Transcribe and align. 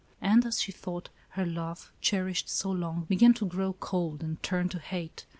And 0.19 0.43
as 0.47 0.59
she 0.59 0.71
thought, 0.71 1.09
her 1.29 1.45
love, 1.45 1.93
cherished 2.01 2.49
so 2.49 2.71
long, 2.71 3.03
began 3.03 3.35
to 3.35 3.45
grow 3.45 3.73
cold 3.73 4.23
and 4.23 4.41
turn 4.41 4.67
to 4.69 4.79
hate. 4.79 5.27